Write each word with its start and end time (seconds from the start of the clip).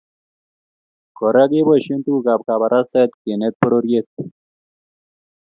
Kora 1.17 1.43
keboisie 1.51 1.95
tugukab 2.03 2.39
kabarastaet 2.47 3.11
kenete 3.23 3.57
pororiet 3.59 4.07